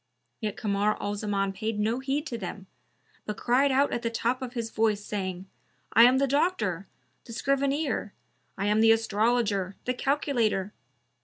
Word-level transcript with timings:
Yet 0.39 0.57
Kamar 0.57 0.97
al 0.99 1.13
Zaman 1.13 1.53
paid 1.53 1.77
no 1.79 1.99
heed 1.99 2.25
to 2.25 2.35
them, 2.39 2.65
but 3.27 3.37
cried 3.37 3.71
out 3.71 3.93
at 3.93 4.01
the 4.01 4.09
top 4.09 4.41
of 4.41 4.53
his 4.53 4.71
voice, 4.71 5.05
saying, 5.05 5.45
"I 5.93 6.05
am 6.05 6.17
the 6.17 6.25
Doctor, 6.25 6.87
the 7.23 7.33
Scrivener! 7.33 8.11
I 8.57 8.65
am 8.65 8.81
the 8.81 8.91
Astrologer, 8.91 9.75
the 9.85 9.93
Calculator!" 9.93 10.73